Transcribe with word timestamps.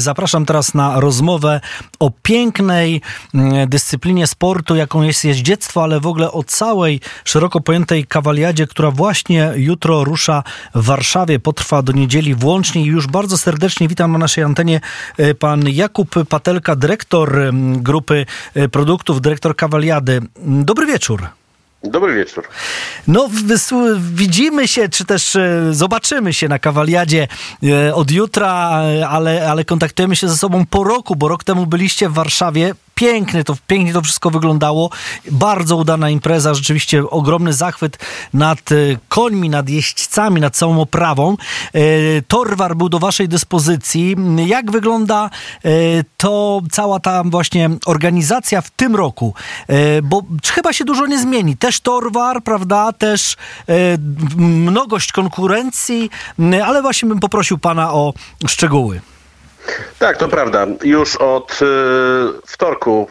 Zapraszam 0.00 0.46
teraz 0.46 0.74
na 0.74 1.00
rozmowę 1.00 1.60
o 1.98 2.10
pięknej 2.22 3.00
mm, 3.34 3.68
dyscyplinie 3.68 4.26
sportu, 4.26 4.76
jaką 4.76 5.02
jest 5.02 5.24
jeździectwo, 5.24 5.82
ale 5.82 6.00
w 6.00 6.06
ogóle 6.06 6.32
o 6.32 6.44
całej 6.44 7.00
szeroko 7.24 7.60
pojętej 7.60 8.06
kawaliadzie, 8.06 8.66
która 8.66 8.90
właśnie 8.90 9.52
jutro 9.56 10.04
rusza 10.04 10.42
w 10.74 10.84
Warszawie. 10.84 11.38
Potrwa 11.38 11.82
do 11.82 11.92
niedzieli 11.92 12.34
włącznie 12.34 12.82
i 12.82 12.86
już 12.86 13.06
bardzo 13.06 13.38
serdecznie 13.38 13.88
witam 13.88 14.12
na 14.12 14.18
naszej 14.18 14.44
antenie 14.44 14.80
e, 15.16 15.34
pan 15.34 15.68
Jakub 15.68 16.14
Patelka, 16.28 16.76
dyrektor 16.76 17.38
mm, 17.38 17.82
grupy 17.82 18.26
e, 18.54 18.68
produktów, 18.68 19.20
dyrektor 19.20 19.56
kawaliady. 19.56 20.20
Dobry 20.46 20.86
wieczór. 20.86 21.39
Dobry 21.84 22.14
wieczór. 22.14 22.48
No, 23.06 23.28
widzimy 23.98 24.68
się, 24.68 24.88
czy 24.88 25.04
też 25.04 25.36
e, 25.36 25.68
zobaczymy 25.70 26.32
się 26.32 26.48
na 26.48 26.58
kawaliadzie 26.58 27.28
e, 27.62 27.94
od 27.94 28.10
jutra, 28.10 28.82
e, 28.82 29.08
ale, 29.08 29.50
ale 29.50 29.64
kontaktujemy 29.64 30.16
się 30.16 30.28
ze 30.28 30.36
sobą 30.36 30.66
po 30.66 30.84
roku, 30.84 31.16
bo 31.16 31.28
rok 31.28 31.44
temu 31.44 31.66
byliście 31.66 32.08
w 32.08 32.12
Warszawie 32.12 32.74
pięknie 33.00 33.44
to, 33.44 33.56
pięknie 33.66 33.92
to 33.92 34.02
wszystko 34.02 34.30
wyglądało. 34.30 34.90
Bardzo 35.30 35.76
udana 35.76 36.10
impreza, 36.10 36.54
rzeczywiście 36.54 37.10
ogromny 37.10 37.52
zachwyt 37.52 37.98
nad 38.34 38.72
e, 38.72 38.74
końmi, 39.08 39.50
nad 39.50 39.68
jeźdźcami, 39.68 40.40
nad 40.40 40.56
całą 40.56 40.80
oprawą. 40.80 41.36
E, 41.72 41.80
Torwar 42.28 42.76
był 42.76 42.88
do 42.88 42.98
waszej 42.98 43.28
dyspozycji. 43.28 44.16
Jak 44.46 44.70
wygląda 44.70 45.30
e, 45.64 45.70
to 46.16 46.60
cała 46.70 47.00
ta 47.00 47.22
właśnie 47.24 47.70
organizacja 47.86 48.60
w 48.60 48.70
tym 48.70 48.96
roku? 48.96 49.34
Bo 50.02 50.22
chyba 50.46 50.72
się 50.72 50.84
dużo 50.84 51.06
nie 51.06 51.18
zmieni. 51.18 51.56
Też 51.56 51.80
Torwar, 51.80 52.42
prawda? 52.42 52.92
Też 52.92 53.36
mnogość 54.36 55.12
konkurencji, 55.12 56.10
ale 56.64 56.82
właśnie 56.82 57.08
bym 57.08 57.20
poprosił 57.20 57.58
pana 57.58 57.92
o 57.92 58.14
szczegóły. 58.46 59.00
Tak, 59.98 60.16
to 60.16 60.28
prawda. 60.28 60.66
Już 60.82 61.16
od 61.16 61.52
y, 61.52 61.66
wtorku 62.46 63.08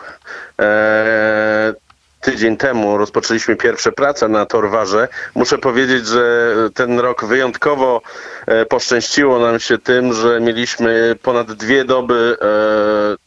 e, 0.62 1.73
tydzień 2.21 2.57
temu 2.57 2.98
rozpoczęliśmy 2.98 3.55
pierwsze 3.55 3.91
prace 3.91 4.27
na 4.27 4.46
Torwarze. 4.46 5.07
Muszę 5.35 5.57
powiedzieć, 5.57 6.07
że 6.07 6.55
ten 6.73 6.99
rok 6.99 7.26
wyjątkowo 7.26 8.01
e, 8.48 8.65
poszczęściło 8.65 9.40
nam 9.40 9.60
się 9.60 9.77
tym, 9.77 10.13
że 10.13 10.40
mieliśmy 10.40 11.15
ponad 11.21 11.51
dwie 11.51 11.85
doby 11.85 12.38
e, 12.41 12.46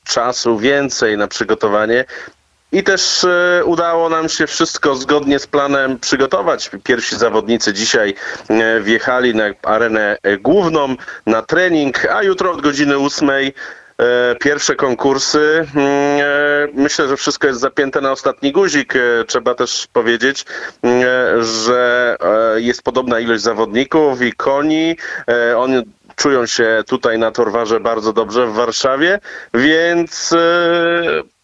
czasu 0.05 0.59
więcej 0.59 1.19
na 1.19 1.29
przygotowanie. 1.29 2.05
I 2.73 2.83
też 2.83 3.25
e, 3.25 3.65
udało 3.65 4.09
nam 4.09 4.29
się 4.29 4.47
wszystko 4.47 4.95
zgodnie 4.95 5.39
z 5.39 5.47
planem 5.47 5.99
przygotować. 5.99 6.71
Pierwsi 6.85 7.17
zawodnicy 7.17 7.73
dzisiaj 7.73 8.15
e, 8.49 8.81
wjechali 8.81 9.35
na 9.35 9.45
arenę 9.63 10.19
główną, 10.41 10.97
na 11.27 11.43
trening, 11.43 12.05
a 12.05 12.23
jutro 12.23 12.53
od 12.53 12.61
godziny 12.61 12.99
ósmej 12.99 13.55
e, 13.99 14.35
pierwsze 14.41 14.77
konkursy. 14.77 15.67
Mm, 15.75 15.93
myślę, 16.75 17.09
że 17.09 17.17
wszystko 17.17 17.47
jest 17.47 17.61
zapięte 17.61 18.01
na 18.01 18.13
ostatni 18.13 18.53
guzik. 18.53 18.95
Trzeba 19.27 19.55
też 19.55 19.87
powiedzieć, 19.93 20.45
że 21.41 22.17
jest 22.57 22.83
podobna 22.83 23.21
ilość 23.21 23.43
zawodników 23.43 24.23
i 24.23 24.33
koni. 24.33 24.97
Oni 25.57 25.83
czują 26.17 26.47
się 26.47 26.85
tutaj 26.87 27.19
na 27.19 27.31
Torwarze 27.31 27.81
bardzo 27.81 28.13
dobrze 28.13 28.47
w 28.47 28.53
Warszawie, 28.53 29.21
więc 29.55 30.35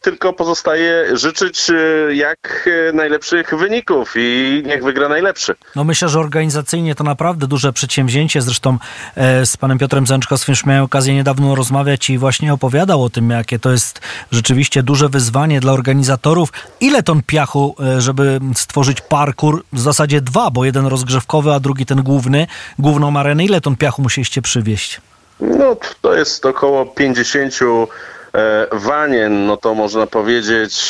tylko 0.00 0.32
pozostaje 0.32 1.16
życzyć 1.16 1.70
e, 1.70 1.74
jak 2.14 2.68
e, 2.88 2.92
najlepszych 2.92 3.54
wyników 3.54 4.14
i 4.16 4.62
niech 4.66 4.84
wygra 4.84 5.08
najlepszy. 5.08 5.55
No 5.77 5.84
myślę, 5.84 6.08
że 6.08 6.20
organizacyjnie 6.20 6.94
to 6.94 7.05
naprawdę 7.05 7.46
duże 7.46 7.72
przedsięwzięcie. 7.72 8.42
Zresztą 8.42 8.78
e, 9.16 9.46
z 9.46 9.56
panem 9.56 9.78
Piotrem 9.78 10.06
Zęczkowskim 10.06 10.52
już 10.52 10.66
miałem 10.66 10.84
okazję 10.84 11.14
niedawno 11.14 11.55
rozmawiać 11.55 12.10
i 12.10 12.18
właśnie 12.18 12.52
opowiadał 12.55 13.05
o 13.05 13.10
tym, 13.10 13.30
jakie 13.30 13.58
to 13.58 13.70
jest 13.70 14.00
rzeczywiście 14.32 14.82
duże 14.82 15.08
wyzwanie 15.08 15.60
dla 15.60 15.72
organizatorów. 15.72 16.52
Ile 16.80 17.02
ton 17.02 17.22
piachu, 17.27 17.77
żeby 17.98 18.40
stworzyć 18.55 19.00
parkour? 19.00 19.64
W 19.72 19.80
zasadzie 19.80 20.20
dwa, 20.20 20.50
bo 20.50 20.64
jeden 20.64 20.86
rozgrzewkowy, 20.86 21.52
a 21.52 21.61
drugi 21.61 21.86
ten 21.86 22.02
główny, 22.02 22.46
główną 22.78 23.17
arenę. 23.17 23.44
Ile 23.44 23.61
ton 23.61 23.77
piachu 23.77 24.02
musieliście 24.02 24.42
przywieźć? 24.42 25.00
No 25.40 25.77
to 26.02 26.14
jest 26.14 26.46
około 26.46 26.86
50 26.86 27.55
E, 27.62 27.86
wanien, 28.72 29.46
no 29.46 29.56
to 29.56 29.74
można 29.74 30.06
powiedzieć 30.06 30.84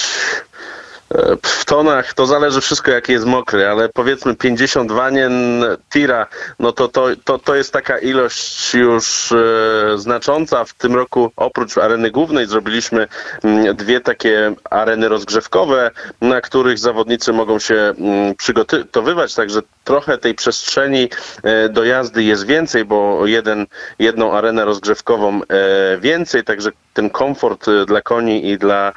e, 1.15 1.37
w 1.43 1.65
tonach 1.65 2.15
to 2.15 2.27
zależy 2.27 2.61
wszystko 2.61 2.91
jaki 2.91 3.13
jest 3.13 3.25
mokry, 3.27 3.69
ale 3.69 3.89
powiedzmy 3.89 4.37
50 4.37 4.93
wanien 4.93 5.65
tira, 5.93 6.27
no 6.59 6.73
to, 6.73 6.89
to, 6.89 7.07
to, 7.25 7.39
to 7.39 7.55
jest 7.55 7.73
taka 7.73 7.99
ilość 7.99 8.75
już 8.75 9.33
e, 9.33 9.99
znacząca. 9.99 10.65
W 10.65 10.75
tym 10.75 10.95
roku 10.95 11.33
oprócz 11.37 11.79
areny 11.79 12.11
głównej 12.11 12.47
zrobiliśmy 12.47 13.09
mm, 13.45 13.77
dwie 13.77 14.01
takie 14.01 14.55
areny 14.71 15.09
rozgrzewkowe, 15.09 15.91
na 16.21 16.41
których 16.41 16.79
zawodnicy 16.79 17.33
mogą 17.33 17.59
się 17.59 17.75
mm, 17.75 18.35
przygotowywać, 18.35 19.35
także 19.35 19.61
trochę 19.85 20.19
tej 20.19 20.35
przestrzeni 20.35 21.09
e, 21.43 21.69
do 21.69 21.85
jazdy 21.85 22.23
jest 22.23 22.47
więcej, 22.47 22.85
bo 22.85 23.27
jeden, 23.27 23.67
jedną 23.99 24.33
arenę 24.33 24.65
rozgrzewkową 24.65 25.41
e, 25.43 25.99
więcej, 25.99 26.45
także 26.45 26.71
ten 26.99 27.11
komfort 27.11 27.69
e, 27.69 27.87
dla 27.87 28.01
koni 28.03 28.51
i 28.51 28.59
dla 28.59 28.93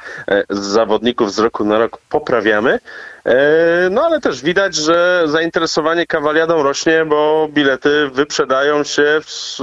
zawodników 0.50 1.32
z 1.32 1.38
roku 1.38 1.64
na 1.64 1.78
rok 1.78 1.98
poprawiamy. 2.08 2.78
No 3.90 4.02
ale 4.02 4.20
też 4.20 4.42
widać, 4.42 4.74
że 4.74 5.24
zainteresowanie 5.26 6.06
kawaliadą 6.06 6.62
rośnie, 6.62 7.04
bo 7.04 7.48
bilety 7.50 8.10
wyprzedają 8.14 8.84
się 8.84 9.20
w 9.26 9.58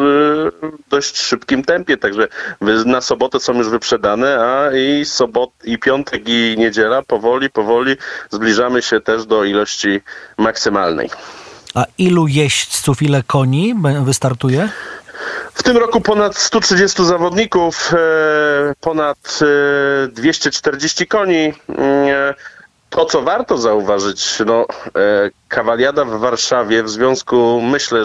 dość 0.89 1.17
szybkim 1.17 1.63
tempie, 1.63 1.97
także 1.97 2.27
na 2.85 3.01
sobotę 3.01 3.39
są 3.39 3.53
już 3.53 3.69
wyprzedane, 3.69 4.39
a 4.39 4.71
i 4.77 5.05
sobot, 5.05 5.49
i 5.63 5.77
piątek 5.77 6.21
i 6.25 6.55
niedziela 6.57 7.01
powoli, 7.01 7.49
powoli 7.49 7.95
zbliżamy 8.29 8.81
się 8.81 9.01
też 9.01 9.25
do 9.25 9.43
ilości 9.43 10.01
maksymalnej. 10.37 11.09
A 11.75 11.85
ilu 11.97 12.27
jeźdźców, 12.27 13.01
ile 13.01 13.23
koni 13.23 13.75
wystartuje? 14.03 14.69
W 15.59 15.63
tym 15.63 15.77
roku 15.77 16.01
ponad 16.01 16.37
130 16.37 17.05
zawodników, 17.05 17.93
e, 17.93 17.97
ponad 18.81 19.39
240 20.13 21.03
e, 21.03 21.07
koni. 21.07 21.53
Mm, 21.69 22.33
to, 22.89 23.05
co 23.05 23.21
warto 23.21 23.57
zauważyć, 23.57 24.39
no, 24.45 24.65
e, 24.95 25.29
kawaliada 25.47 26.05
w 26.05 26.19
Warszawie 26.19 26.83
w 26.83 26.89
związku, 26.89 27.61
myślę, 27.61 28.03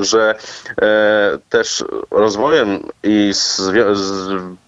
że 0.00 0.34
e, 0.82 1.38
też 1.48 1.84
rozwojem 2.10 2.82
i 3.02 3.30
z, 3.34 3.62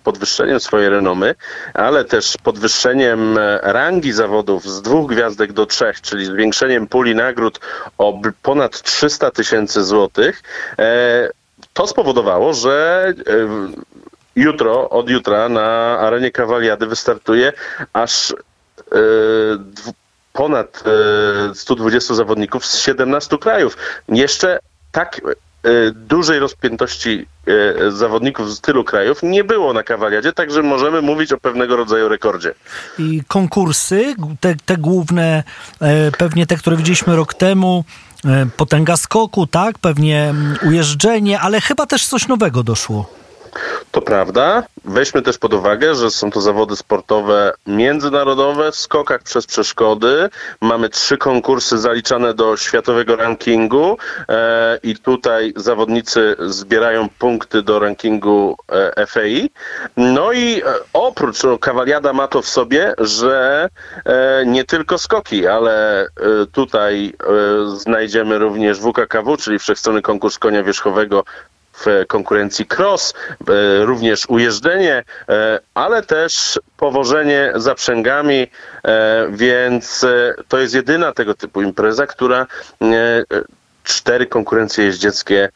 podwyższeniem 0.05 0.61
swojej 0.61 0.89
renomy, 0.89 1.35
ale 1.75 2.05
też 2.05 2.35
podwyższeniem 2.43 3.39
rangi 3.63 4.13
zawodów 4.13 4.65
z 4.65 4.83
dwóch 4.83 5.11
gwiazdek 5.11 5.53
do 5.53 5.67
trzech, 5.67 6.01
czyli 6.01 6.27
zwiększeniem 6.27 6.87
puli 6.87 7.15
nagród 7.15 7.61
o 7.99 8.21
ponad 8.43 8.83
300 8.83 9.31
tysięcy 9.31 9.85
złotych, 9.85 10.43
e, 10.79 11.31
to 11.72 11.87
spowodowało, 11.87 12.55
że 12.55 13.06
e, 13.09 13.33
jutro, 14.37 14.91
od 14.91 15.11
jutra 15.11 15.49
na 15.49 15.99
arenie 15.99 16.31
kawaliady 16.31 16.87
wystartuje 16.87 17.53
aż 17.93 18.34
E, 18.93 18.99
ponad 20.33 20.84
120 21.55 22.12
e, 22.12 22.16
zawodników 22.16 22.66
z 22.66 22.78
17 22.78 23.39
krajów. 23.39 23.77
Jeszcze 24.09 24.59
tak 24.93 25.21
dużej 25.93 26.39
rozpiętości 26.39 27.27
zawodników 27.89 28.55
z 28.55 28.61
tylu 28.61 28.84
krajów 28.84 29.22
nie 29.22 29.45
było 29.45 29.72
na 29.72 29.83
kawaliadzie, 29.83 30.33
także 30.33 30.62
możemy 30.62 31.03
mówić 31.03 31.33
o 31.33 31.39
pewnego 31.39 31.77
rodzaju 31.77 32.09
rekordzie. 32.09 32.55
I 32.99 33.22
konkursy, 33.28 34.15
te, 34.41 34.55
te 34.66 34.77
główne, 34.77 35.43
pewnie 36.19 36.47
te, 36.47 36.56
które 36.56 36.77
widzieliśmy 36.77 37.16
rok 37.16 37.34
temu, 37.34 37.84
potęga 38.57 38.97
skoku, 38.97 39.47
tak, 39.47 39.79
pewnie 39.79 40.35
ujeżdżenie, 40.67 41.41
ale 41.41 41.61
chyba 41.61 41.87
też 41.87 42.07
coś 42.07 42.29
nowego 42.29 42.63
doszło. 42.63 43.11
To 43.97 44.03
prawda. 44.03 44.62
Weźmy 44.84 45.23
też 45.23 45.39
pod 45.39 45.54
uwagę, 45.54 45.95
że 45.95 46.10
są 46.10 46.31
to 46.31 46.41
zawody 46.41 46.77
sportowe 46.77 47.53
międzynarodowe 47.66 48.72
w 48.72 48.77
skokach 48.77 49.22
przez 49.22 49.47
przeszkody. 49.47 50.28
Mamy 50.60 50.89
trzy 50.89 51.19
konkursy 51.19 51.78
zaliczane 51.78 52.34
do 52.34 52.57
światowego 52.57 53.16
rankingu 53.16 53.98
e, 54.28 54.78
i 54.83 54.97
tutaj 54.97 55.53
zawodnicy 55.57 56.37
zbierają 56.39 57.09
punkty 57.19 57.63
do 57.63 57.78
rankingu 57.78 58.57
e, 58.97 59.07
FAI. 59.07 59.51
No 59.97 60.33
i 60.33 60.60
e, 60.60 60.65
oprócz 60.93 61.43
no, 61.43 61.59
kawaliada 61.59 62.13
ma 62.13 62.28
to 62.28 62.43
w 62.43 62.48
sobie, 62.48 62.95
że 62.98 63.69
e, 64.04 64.43
nie 64.47 64.65
tylko 64.65 64.98
skoki, 64.98 65.47
ale 65.47 66.03
e, 66.03 66.07
tutaj 66.53 67.15
znajdziemy 67.75 68.39
również 68.39 68.81
WKKW, 68.81 69.37
czyli 69.37 69.59
Wszechstrony 69.59 70.03
Konkurs 70.03 70.39
Konia 70.39 70.63
Wierzchowego 70.63 71.25
w 71.77 72.05
konkurencji 72.07 72.67
cross, 72.78 73.15
e, 73.49 73.84
również 73.84 74.27
ujeżdżenie, 74.28 75.05
e, 75.28 75.61
ale 75.75 76.03
też 76.03 76.61
powożenie 76.77 77.53
zaprzęgami, 77.55 78.47
e, 78.84 79.27
więc 79.31 80.07
to 80.49 80.59
jest 80.59 80.75
jedyna 80.75 81.13
tego 81.13 81.34
typu 81.34 81.63
impreza, 81.63 82.07
która 82.07 82.47
cztery 83.84 84.27
konkurencje 84.27 84.84
jeździeckie 84.84 85.49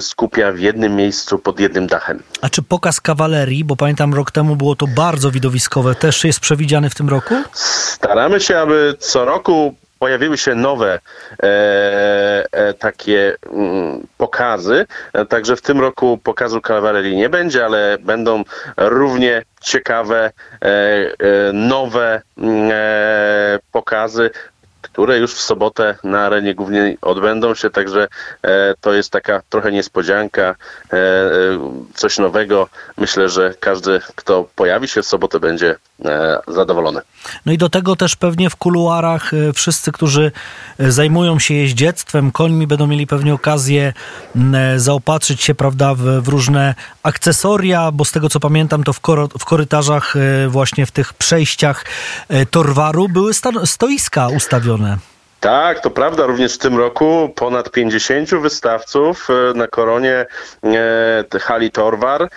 skupia 0.00 0.52
w 0.52 0.58
jednym 0.58 0.96
miejscu 0.96 1.38
pod 1.38 1.60
jednym 1.60 1.86
dachem. 1.86 2.22
A 2.40 2.48
czy 2.48 2.62
pokaz 2.62 3.00
kawalerii, 3.00 3.64
bo 3.64 3.76
pamiętam 3.76 4.14
rok 4.14 4.30
temu 4.30 4.56
było 4.56 4.76
to 4.76 4.86
bardzo 4.86 5.30
widowiskowe, 5.30 5.94
też 5.94 6.24
jest 6.24 6.40
przewidziany 6.40 6.90
w 6.90 6.94
tym 6.94 7.08
roku? 7.08 7.34
Staramy 7.52 8.40
się, 8.40 8.58
aby 8.58 8.94
co 8.98 9.24
roku 9.24 9.74
pojawiły 9.98 10.38
się 10.38 10.54
nowe 10.54 10.98
e, 11.42 12.46
e, 12.52 12.74
takie 12.74 13.36
mm, 13.52 14.06
pokazy. 14.18 14.86
E, 15.12 15.24
także 15.24 15.56
w 15.56 15.62
tym 15.62 15.80
roku 15.80 16.18
pokazu 16.18 16.60
kawalerii 16.60 17.16
nie 17.16 17.28
będzie, 17.28 17.64
ale 17.64 17.98
będą 18.00 18.44
równie 18.76 19.42
ciekawe, 19.60 20.32
e, 20.62 20.66
e, 20.68 21.12
nowe 21.52 22.22
mm, 22.38 22.70
e, 22.72 23.58
pokazy 23.72 24.30
które 24.96 25.18
już 25.18 25.34
w 25.34 25.40
sobotę 25.40 25.94
na 26.04 26.20
arenie 26.20 26.54
głównie 26.54 26.96
odbędą 27.02 27.54
się, 27.54 27.70
także 27.70 28.08
e, 28.42 28.74
to 28.80 28.92
jest 28.92 29.10
taka 29.10 29.42
trochę 29.48 29.72
niespodzianka, 29.72 30.42
e, 30.42 30.96
e, 30.96 31.28
coś 31.94 32.18
nowego. 32.18 32.68
Myślę, 32.96 33.28
że 33.28 33.54
każdy, 33.60 34.00
kto 34.14 34.48
pojawi 34.54 34.88
się 34.88 35.02
w 35.02 35.06
sobotę, 35.06 35.40
będzie 35.40 35.76
zadowolony. 36.48 37.00
No 37.46 37.52
i 37.52 37.58
do 37.58 37.68
tego 37.68 37.96
też 37.96 38.16
pewnie 38.16 38.50
w 38.50 38.56
kuluarach 38.56 39.30
wszyscy, 39.54 39.92
którzy 39.92 40.32
zajmują 40.78 41.38
się 41.38 41.54
jeździectwem, 41.54 42.32
końmi, 42.32 42.66
będą 42.66 42.86
mieli 42.86 43.06
pewnie 43.06 43.34
okazję 43.34 43.92
zaopatrzyć 44.76 45.42
się, 45.42 45.54
prawda, 45.54 45.94
w, 45.94 46.00
w 46.00 46.28
różne 46.28 46.74
akcesoria, 47.02 47.92
bo 47.92 48.04
z 48.04 48.12
tego 48.12 48.28
co 48.28 48.40
pamiętam, 48.40 48.84
to 48.84 48.92
w, 48.92 49.00
koro, 49.00 49.28
w 49.38 49.44
korytarzach, 49.44 50.14
właśnie 50.48 50.86
w 50.86 50.90
tych 50.90 51.14
przejściach 51.14 51.84
Torwaru 52.50 53.08
były 53.08 53.32
stoiska 53.64 54.28
ustawione. 54.28 54.85
Tak, 55.40 55.80
to 55.80 55.90
prawda. 55.90 56.26
Również 56.26 56.54
w 56.54 56.58
tym 56.58 56.78
roku 56.78 57.32
ponad 57.34 57.70
50 57.70 58.30
wystawców 58.30 59.28
e, 59.30 59.54
na 59.54 59.66
koronie 59.66 60.26
e, 60.64 61.38
hali 61.40 61.70
Torwar 61.70 62.22
e, 62.22 62.28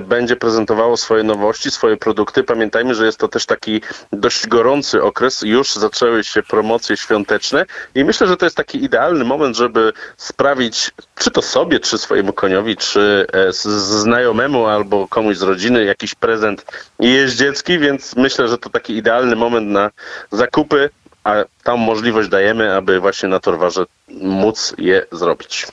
będzie 0.00 0.36
prezentowało 0.36 0.96
swoje 0.96 1.22
nowości, 1.22 1.70
swoje 1.70 1.96
produkty. 1.96 2.44
Pamiętajmy, 2.44 2.94
że 2.94 3.06
jest 3.06 3.18
to 3.18 3.28
też 3.28 3.46
taki 3.46 3.80
dość 4.12 4.46
gorący 4.46 5.02
okres. 5.02 5.42
Już 5.42 5.74
zaczęły 5.74 6.24
się 6.24 6.42
promocje 6.42 6.96
świąteczne 6.96 7.66
i 7.94 8.04
myślę, 8.04 8.26
że 8.26 8.36
to 8.36 8.46
jest 8.46 8.56
taki 8.56 8.84
idealny 8.84 9.24
moment, 9.24 9.56
żeby 9.56 9.92
sprawić 10.16 10.90
czy 11.14 11.30
to 11.30 11.42
sobie, 11.42 11.80
czy 11.80 11.98
swojemu 11.98 12.32
koniowi, 12.32 12.76
czy 12.76 13.26
znajomemu 13.50 14.66
albo 14.66 15.08
komuś 15.08 15.36
z 15.36 15.42
rodziny 15.42 15.84
jakiś 15.84 16.14
prezent 16.14 16.64
jeździecki, 16.98 17.78
więc 17.78 18.16
myślę, 18.16 18.48
że 18.48 18.58
to 18.58 18.70
taki 18.70 18.96
idealny 18.96 19.36
moment 19.36 19.68
na 19.68 19.90
zakupy 20.32 20.90
a 21.28 21.44
tam 21.62 21.80
możliwość 21.80 22.28
dajemy, 22.28 22.76
aby 22.76 23.00
właśnie 23.00 23.28
na 23.28 23.40
Torwarze 23.40 23.84
móc 24.20 24.74
je 24.78 25.06
zrobić. 25.12 25.66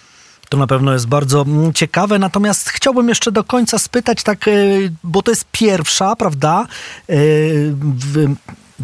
To 0.50 0.58
na 0.58 0.68
pewno 0.68 0.94
jest 0.94 1.08
bardzo 1.08 1.42
mm, 1.42 1.74
ciekawe, 1.74 2.20
natomiast 2.20 2.70
chciałbym 2.70 3.10
jeszcze 3.10 3.32
do 3.32 3.44
końca 3.44 3.80
spytać, 3.80 4.24
tak, 4.24 4.48
e, 4.48 4.52
bo 5.04 5.22
to 5.22 5.32
jest 5.32 5.46
pierwsza, 5.52 6.16
prawda? 6.16 6.68
E, 7.10 7.16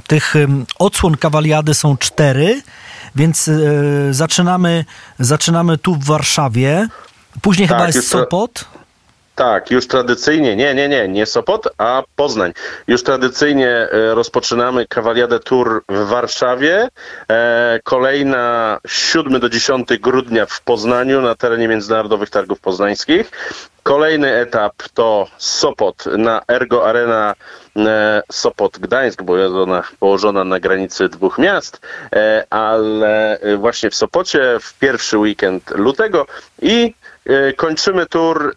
Tych 0.08 0.36
em, 0.36 0.66
odsłon 0.80 1.18
kawaliady 1.18 1.74
są 1.74 1.98
cztery, 1.98 2.62
więc 3.16 3.48
e, 3.48 3.54
zaczynamy, 4.14 4.86
zaczynamy 5.20 5.78
tu 5.78 5.96
w 5.96 6.06
Warszawie. 6.06 6.88
Później 7.42 7.68
Tak, 7.68 7.78
chyba 7.78 7.88
jest 7.88 8.08
Sopot. 8.08 8.66
Tak, 9.42 9.72
już 9.72 9.88
tradycyjnie, 9.88 10.56
nie, 10.56 10.76
nie, 10.76 10.90
nie, 10.90 11.08
nie 11.08 11.26
Sopot, 11.26 11.68
a 11.78 12.04
Poznań. 12.16 12.54
Już 12.88 13.04
tradycyjnie 13.04 13.70
e, 13.70 14.16
rozpoczynamy 14.16 14.88
Kawaliadę 14.88 15.40
Tour 15.40 15.84
w 15.90 16.08
Warszawie. 16.08 16.88
E, 17.32 17.80
kolejna 17.84 18.80
7 18.88 19.40
do 19.40 19.50
10 19.50 19.88
grudnia 20.00 20.46
w 20.46 20.62
Poznaniu 20.62 21.22
na 21.22 21.36
terenie 21.36 21.68
Międzynarodowych 21.68 22.30
Targów 22.30 22.60
Poznańskich. 22.60 23.32
Kolejny 23.84 24.32
etap 24.32 24.74
to 24.94 25.28
Sopot 25.38 26.06
na 26.06 26.42
Ergo 26.48 26.86
Arena 26.88 27.36
e, 27.76 28.22
Sopot 28.32 28.80
Gdańsk, 28.80 29.24
bo 29.24 29.38
jest 29.38 29.54
ona 29.54 29.84
położona 30.00 30.44
na 30.44 30.60
granicy 30.60 31.10
dwóch 31.10 31.38
miast, 31.38 31.82
e, 32.16 32.46
ale 32.50 33.40
właśnie 33.58 33.90
w 33.90 33.96
Sopocie 33.96 34.58
w 34.62 34.80
pierwszy 34.80 35.18
weekend 35.18 35.72
lutego 35.72 36.26
i 36.62 36.94
e, 37.26 37.54
kończymy 37.54 38.06
tour 38.06 38.56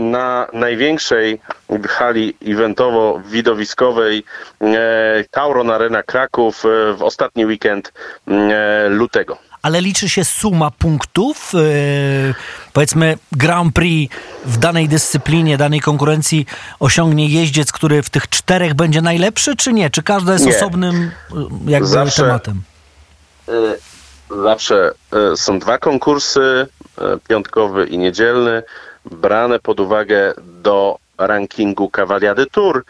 na 0.00 0.48
największej 0.52 1.40
hali 1.88 2.36
eventowo-widowiskowej 2.42 4.22
Tauron 5.30 5.70
Arena 5.70 6.02
Kraków 6.02 6.64
w 6.96 7.02
ostatni 7.02 7.46
weekend 7.46 7.92
lutego. 8.88 9.47
Ale 9.62 9.80
liczy 9.80 10.08
się 10.08 10.24
suma 10.24 10.70
punktów, 10.70 11.52
e, 11.54 11.58
powiedzmy 12.72 13.18
Grand 13.32 13.74
Prix 13.74 14.14
w 14.44 14.56
danej 14.58 14.88
dyscyplinie, 14.88 15.56
danej 15.56 15.80
konkurencji 15.80 16.46
osiągnie 16.80 17.26
jeździec, 17.28 17.72
który 17.72 18.02
w 18.02 18.10
tych 18.10 18.28
czterech 18.28 18.74
będzie 18.74 19.02
najlepszy, 19.02 19.56
czy 19.56 19.72
nie? 19.72 19.90
Czy 19.90 20.02
każda 20.02 20.32
jest 20.32 20.46
Nie. 20.46 20.56
osobnym 20.56 21.10
e, 21.66 21.70
jakby 21.70 21.88
Zawsze- 21.88 22.22
tematem? 22.22 22.62
Zawsze 24.42 24.90
e, 25.32 25.36
są 25.36 25.58
dwa 25.58 25.78
konkursy, 25.78 26.66
piątkowy 27.28 27.86
i 27.86 27.98
niedzielny, 27.98 28.62
brane 29.10 29.58
pod 29.58 29.80
uwagę 29.80 30.34
do 30.62 30.98
rankingu 31.18 31.88
Kawaliady 31.90 32.46
Tour, 32.46 32.84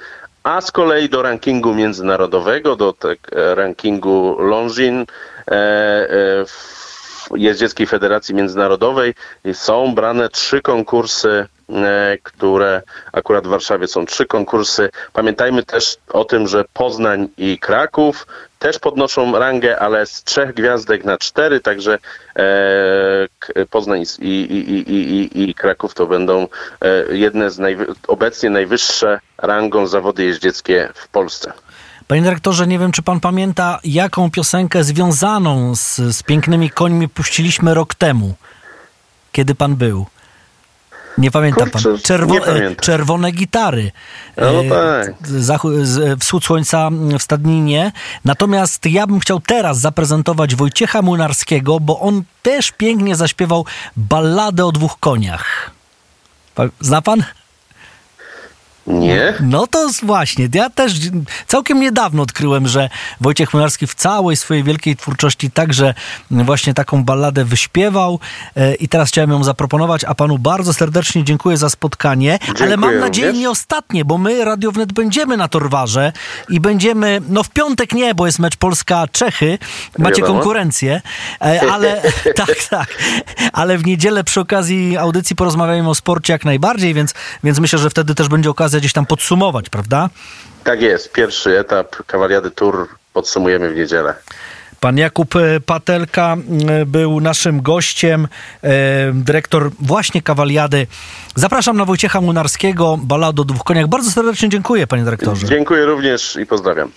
a 0.49 0.61
z 0.61 0.73
kolei 0.73 1.09
do 1.09 1.23
rankingu 1.23 1.75
międzynarodowego, 1.75 2.77
do 2.77 2.95
e, 3.33 3.55
rankingu 3.55 4.37
Longines 4.41 5.07
e, 5.47 5.53
e, 5.53 6.45
w 6.47 6.88
Jeździeckiej 7.37 7.87
Federacji 7.87 8.35
Międzynarodowej 8.35 9.15
są 9.53 9.95
brane 9.95 10.29
trzy 10.29 10.63
konkursy, 10.63 11.47
e, 11.71 12.19
które 12.23 12.83
akurat 13.13 13.47
w 13.47 13.51
Warszawie 13.51 13.89
są 13.89 14.07
trzy 14.07 14.27
konkursy. 14.27 14.91
Pamiętajmy 15.13 15.63
też 15.63 15.97
o 16.13 16.25
tym, 16.25 16.49
że 16.49 16.65
Poznań 16.73 17.29
i 17.39 17.59
Kraków 17.59 18.27
też 18.59 18.79
podnoszą 18.79 19.39
rangę, 19.39 19.79
ale 19.79 20.07
z 20.07 20.25
trzech 20.25 20.55
gwiazdek 20.55 21.05
na 21.05 21.19
cztery, 21.19 21.61
także 21.61 21.99
e, 22.37 23.67
Poznań 23.71 24.03
i, 24.19 24.29
i, 24.29 24.93
i- 24.95 25.51
i 25.51 25.55
Kraków 25.55 25.95
to 25.95 26.07
będą 26.07 26.47
e, 26.81 27.17
jedne 27.17 27.51
z 27.51 27.59
najwy- 27.59 27.95
obecnie 28.09 28.51
najwyższe 28.51 29.21
rangą 29.39 29.87
zawody 29.87 30.25
jeździeckie 30.25 30.89
w 30.95 31.09
Polsce. 31.09 31.53
Panie 32.09 32.23
dyrektorze, 32.23 32.67
nie 32.67 32.79
wiem, 32.79 32.93
czy 32.93 33.03
pan 33.03 33.21
pamięta, 33.21 33.79
jaką 33.85 34.31
piosenkę 34.31 34.85
związaną 34.85 35.77
z, 35.77 35.97
z 35.97 36.23
pięknymi 36.23 36.71
końmi 36.71 37.09
puściliśmy 37.09 37.75
rok 37.75 37.95
temu, 37.95 38.35
kiedy 39.33 39.55
pan 39.55 39.77
był. 39.77 40.07
Nie 41.19 41.31
pamięta 41.31 41.67
pan. 41.67 41.83
Kurczę, 41.83 42.15
Czerwo- 42.15 42.33
nie 42.33 42.41
pamiętam. 42.41 42.85
czerwone 42.85 43.31
gitary. 43.31 43.93
No 44.37 44.49
E, 44.63 44.69
tak. 44.69 45.15
z- 45.29 46.21
Wschód 46.21 46.45
słońca 46.45 46.91
w 47.19 47.23
Stadninie. 47.23 47.93
Natomiast 48.25 48.87
ja 48.87 49.07
bym 49.07 49.21
chciał 49.21 49.41
teraz 49.41 49.79
zaprezentować 49.81 50.55
Wojciecha 50.55 51.03
Młynarskiego, 51.03 51.81
bo 51.81 52.01
on 52.01 52.23
też 52.43 52.71
pięknie 52.73 53.17
zaśpiewał 53.17 53.67
balladę 53.97 54.65
o 54.67 54.73
dwóch 54.73 54.97
koniach. 55.01 55.71
Zna 56.81 57.03
pan? 57.03 57.25
Nie? 58.89 59.35
No 59.41 59.67
to 59.67 59.89
właśnie, 60.03 60.49
ja 60.55 60.71
też 60.71 60.93
całkiem 61.47 61.81
niedawno 61.81 62.23
odkryłem, 62.23 62.69
że 62.69 62.91
Wojciech 63.21 63.53
Młynarski 63.53 63.87
w 63.87 63.95
całej 63.95 64.37
swojej 64.37 64.63
wielkiej 64.65 64.97
twórczości 64.97 65.51
także 65.51 65.95
właśnie 66.31 66.75
taką 66.75 67.05
balladę 67.05 67.45
wyśpiewał 67.45 68.21
e, 68.57 68.75
i 68.75 68.89
teraz 68.89 69.09
chciałem 69.09 69.31
ją 69.31 69.45
zaproponować, 69.45 70.05
a 70.05 70.15
panu 70.15 70.39
bardzo 70.39 70.75
serdecznie 70.75 71.25
dziękuję 71.25 71.57
za 71.57 71.71
spotkanie, 71.71 72.39
ale 72.49 72.57
Dziękuję 72.57 72.77
mam 72.77 72.99
nadzieję 72.99 73.27
również. 73.27 73.43
nie 73.43 73.51
ostatnie, 73.51 74.05
bo 74.05 74.19
my 74.19 74.45
Radio 74.45 74.73
Wnet 74.73 74.93
będziemy 74.93 75.37
na 75.37 75.49
Torwarze 75.49 76.13
i 76.49 76.61
będziemy, 76.61 77.21
no 77.29 77.43
w 77.43 77.51
piątek 77.51 77.93
nie, 77.93 78.15
bo 78.15 78.27
jest 78.27 78.39
mecz 78.39 78.57
Polska-Czechy, 78.57 79.59
macie 79.99 80.23
Wiadomo. 80.23 80.35
konkurencję, 80.35 81.01
e, 81.41 81.61
ale 81.73 82.03
tak, 82.37 82.65
tak, 82.71 82.89
ale 83.53 83.79
w 83.79 83.87
niedzielę 83.87 84.25
przy 84.25 84.41
okazji 84.41 84.97
audycji 84.97 85.37
porozmawiajmy 85.37 85.89
o 85.89 85.95
sporcie 85.95 86.33
jak 86.33 86.45
najbardziej, 86.45 86.95
więc, 86.95 87.15
więc 87.45 87.59
myślę, 87.59 87.79
że 87.79 87.91
wtedy 87.91 88.15
też 88.15 88.29
będzie 88.29 88.51
okazja 88.51 88.78
gdzieś 88.79 88.93
tam 88.93 89.07
podsumować, 89.07 89.69
prawda? 89.69 90.11
Tak 90.65 90.83
jest, 90.83 91.13
pierwszy 91.13 91.59
etap 91.59 91.97
Kawaliady 92.07 92.51
Tour 92.51 92.89
podsumujemy 93.13 93.71
w 93.71 93.77
niedzielę. 93.77 94.15
Pan 94.81 94.99
Jakub 94.99 95.37
e, 95.37 95.61
Patelka 95.61 96.37
był 96.87 97.21
naszym 97.21 97.63
gościem, 97.63 98.29
e, 98.63 98.69
dyrektor 99.13 99.71
właśnie 99.81 100.23
Kawaliady. 100.23 100.87
Zapraszam 101.35 101.77
na 101.77 101.85
Wojciecha 101.85 102.21
Młynarskiego, 102.21 102.99
balado 103.03 103.43
o 103.43 103.45
dwóch 103.45 103.65
koniach. 103.65 103.87
Bardzo 103.87 104.11
serdecznie 104.11 104.49
dziękuję, 104.49 104.87
panie 104.87 105.05
dyrektorze. 105.05 105.47
Dziękuję 105.47 105.85
również 105.85 106.37
i 106.37 106.47
pozdrawiam. 106.47 106.91